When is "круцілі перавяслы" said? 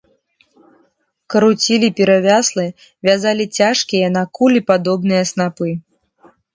1.33-2.65